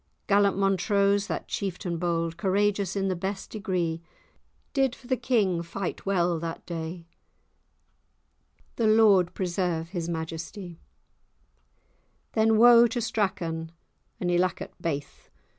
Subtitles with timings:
[0.25, 4.01] Gallant Montrose, that chieftan bold, Courageous in the best degree,
[4.73, 7.05] Did for the king fight well that day;—
[8.77, 10.79] The Lord preserve his majestie!
[12.31, 13.71] Then woe to Strachan,
[14.19, 15.29] and Ilacket baith!